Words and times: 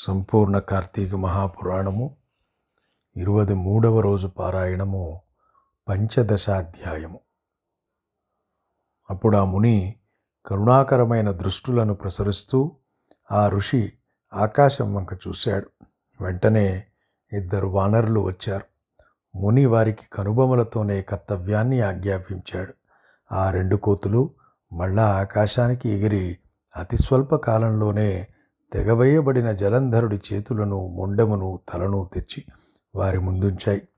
సంపూర్ణ 0.00 0.58
కార్తీక 0.58 1.14
మహాపురాణము 1.14 2.16
ఇరవై 3.16 3.44
మూడవ 3.44 4.00
రోజు 4.00 4.26
పారాయణము 4.26 5.22
పంచదశాధ్యాయము. 5.88 7.20
అప్పుడు 9.10 9.36
ఆ 9.36 9.44
ముని 9.44 9.96
కరుణాకరమైన 10.46 11.30
దృష్టులను 11.30 11.94
ప్రసరిస్తూ 11.94 12.76
ఆ 13.32 13.48
ఋషి 13.48 13.92
ఆకాశం 14.34 14.94
వంక 14.94 15.12
చూశాడు. 15.14 15.70
వెంటనే 16.20 16.86
ఇద్దరు 17.32 17.66
వానరులు 17.66 18.20
వచ్చారు. 18.20 18.64
ముని 19.38 19.66
వారికి 19.66 20.06
కనుబొమలతోనే 20.12 21.02
కర్తవ్యాన్ని 21.02 21.80
ఆజ్ఞాపించాడు. 21.80 22.74
ఆ 23.32 23.50
రెండు 23.50 23.76
కోతులు 23.76 24.34
మళ్ళా 24.72 25.20
ఆకాశానికి 25.20 25.88
ఎగిరి 25.88 26.38
అతి 26.76 26.96
స్వల్ప 26.96 27.36
కాలంలోనే 27.36 28.28
తెగవేయబడిన 28.72 29.52
జలంధరుడి 29.52 30.20
చేతులను 30.32 30.86
మొండెమును 30.86 31.60
తలను 31.72 32.10
తెచ్చి 32.14 32.44
వారి 32.94 33.18
ముందుంచాయి. 33.18 33.88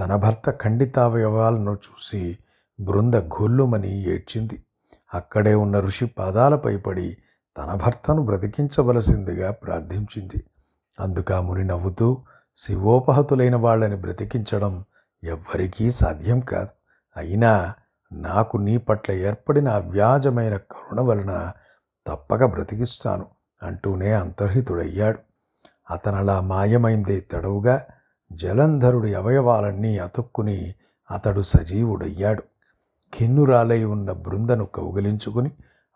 తన 0.00 0.16
భర్త 0.16 0.50
ఖండితావయవాలను 0.50 1.70
చూసి 1.70 2.38
బృంద 2.80 3.14
గొల్లుమని 3.14 4.10
ఏడ్చింది. 4.10 4.62
అక్కడే 5.14 5.54
ఉన్న 5.54 5.80
ఋషి 5.80 6.06
పాదాలపై 6.06 6.76
పడి 6.76 7.16
తన 7.58 7.74
భర్తను 7.74 8.24
బ్రతికించవలసిందిగా 8.24 9.50
ప్రార్థించింది. 9.50 10.44
అందుకు 11.00 11.40
ముని 11.40 11.64
నవ్వుతూ 11.64 12.22
శివోపహతులైన 12.56 13.56
వాళ్ళని 13.56 13.96
బ్రతికించడం 13.96 14.84
ఎవ్వరికీ 15.24 15.90
సాధ్యం 15.90 16.40
కాదు. 16.40 16.68
అయినా 17.16 17.74
నాకు 18.12 18.56
నీ 18.56 18.76
పట్ల 18.76 19.12
ఏర్పడిన 19.12 19.68
అవ్యాజమైన 19.68 20.56
కరుణ 20.56 21.00
వలన 21.00 21.52
తప్పక 22.06 22.44
బ్రతికిస్తాను. 22.44 23.26
అంటూనే 23.62 24.12
అంతర్హితుడయ్యాడు. 24.12 25.18
అతనలా 25.90 26.40
మాయమైందే 26.40 27.20
తడవుగా 27.20 27.84
జలంధరుడి 28.32 29.14
అవయవాలన్నీ 29.14 29.98
అతుక్కుని 29.98 30.74
అతడు 31.10 31.42
సజీవుడయ్యాడు. 31.42 32.42
కిన్నురాలై 33.14 33.84
ఉన్న 33.84 34.12
బృందను 34.12 34.66
కౌగిలించుకుని 34.66 35.50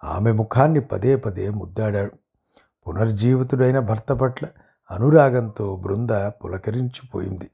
ఆమె 0.05 0.33
ముఖాన్ని 0.33 0.81
పదే 0.81 1.17
పదే 1.17 1.49
ముద్దాడాడు. 1.51 2.13
పునర్జీవితుడైన 2.89 3.79
భర్త 3.79 4.12
పట్ల 4.12 4.47
అనురాగంతో 4.91 5.77
బృంద 5.77 6.11
పులకరించిపోయింది. 6.11 7.51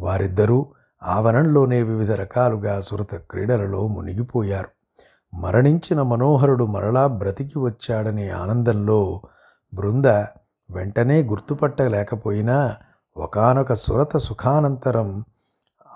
వారిద్దరూ 0.00 0.66
ఆవరణలోనే 1.02 1.82
వివిధ 1.82 2.12
రకాలుగా 2.12 2.80
సురత 2.80 3.14
క్రీడలలో 3.14 3.88
మునిగిపోయారు. 3.88 4.68
మరణించిన 5.36 6.02
మనోహరుడు 6.02 6.64
మరలా 6.64 7.06
బ్రతికి 7.06 7.58
వచ్చాడనే 7.58 8.30
ఆనందంలో 8.30 9.22
బృంద 9.74 10.06
వెంటనే 10.70 11.22
గుర్తుపట్టలేకపోయినా 11.22 12.76
ఒకనొక 13.16 13.72
సురత 13.72 14.16
సుఖానంతరం 14.16 15.24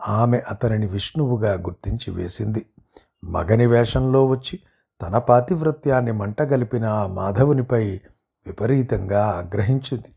ఆమె 0.08 0.39
అతనిని 0.39 0.86
విష్ణువుగా 0.86 1.53
గుర్తించి 1.53 2.11
వేసింది. 2.11 2.66
మగని 3.25 3.66
వేషంలో 3.66 4.27
వచ్చి 4.27 4.61
తన 5.03 5.19
పాతివ్రత్యాన్ని 5.19 6.12
మంటగలిపిన 6.12 6.84
ఆ 6.84 7.06
మాధవునిపై 7.06 8.00
విపరీతంగా 8.47 9.27
ఆగ్రహించింది. 9.27 10.14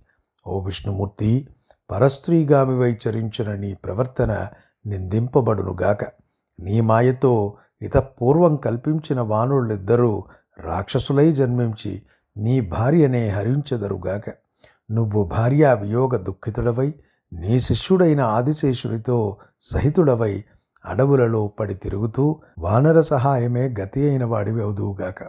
ఓ 0.47 0.61
విష్ణుమూర్తి 0.61 1.47
పరస్త్రీగామివై 1.92 2.97
చరించిన 3.08 3.55
నీ 3.55 3.73
ప్రవర్తన 3.73 4.47
నిందింపబడునుగాక. 4.86 6.03
నీ 6.59 6.81
మాయతో 6.81 7.58
ఇతపూర్వం 7.81 8.55
కల్పించిన 8.55 9.21
వానుళ్ళిద్దరూ 9.21 10.23
రాక్షసులై 10.59 11.31
జన్మించి 11.31 12.02
నీ 12.38 12.61
భార్యనే 12.61 13.30
హరించెదరుగాక. 13.30 14.23
నువ్వు 14.91 15.23
భార్యా 15.23 15.73
వియోగ 15.73 16.17
దుఃఖితుడవై 16.17 16.93
నీ 17.33 17.59
శిష్యుడైన 17.59 18.21
ఆదిశేషుడితో 18.21 19.38
సహితుడవై 19.61 20.43
అడవులలో 20.85 21.47
పడి 21.47 21.73
తిరుగుతూ 21.73 22.42
వానర 22.59 23.02
సహాయమే 23.02 23.75
గతి 23.81 24.09
అయిన 24.09 24.23
వాడివి 24.23 24.61
అవుదువుగాక. 24.61 25.23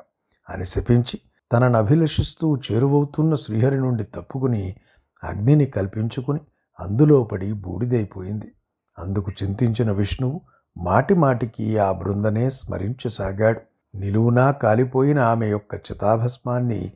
అని 0.50 0.64
శపించి 0.64 1.20
తనను 1.52 1.78
అభిలషిస్తూ 1.78 2.56
చేరువవుతున్న 2.56 3.34
శ్రీహరి 3.34 3.76
నుండి 3.76 4.04
తప్పుకుని 4.04 4.76
అగ్నిని 5.24 5.66
కల్పించుకుని 5.66 6.40
అందులో 6.80 7.22
పడి 7.22 7.52
బూడిదైపోయింది. 7.52 8.52
అందుకు 8.98 9.32
చింతించిన 9.42 9.90
విష్ణువు 9.90 10.40
మాటి 10.78 11.14
మాటికి 11.14 11.78
ఆ 11.78 11.92
బృందనే 11.92 12.50
స్మరించసాగాడు. 12.50 13.60
నిలువునా 13.94 14.50
కాలిపోయిన 14.50 15.18
ఆమె 15.18 15.46
యొక్క 15.46 15.74
చితాభస్మాన్ని 15.74 16.92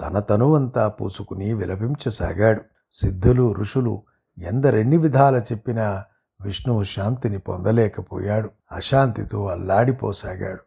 తన 0.00 0.18
తనువంతా 0.18 0.88
పూసుకుని 0.88 1.52
విలపించసాగాడు. 1.52 2.62
సిద్ధులు 2.92 3.52
ఋషులు 3.52 4.02
ఎందరెన్ని 4.38 4.96
విధాల 4.96 5.36
చెప్పినా 5.36 6.04
విష్ణువు 6.40 6.82
శాంతిని 6.82 7.38
పొందలేకపోయాడు. 7.38 8.50
అశాంతితో 8.72 9.46
అల్లాడిపోసాగాడు. 9.46 10.60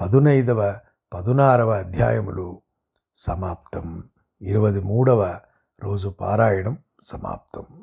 పదునైదవ 0.00 0.78
పదునారవ 1.12 1.70
అధ్యాయములు 1.70 2.62
సమాప్తం. 3.14 4.02
ఇరవై 4.42 4.80
మూడవ 4.80 5.38
రోజు 5.82 6.08
పారాయణం 6.08 6.78
సమాప్తం. 7.02 7.79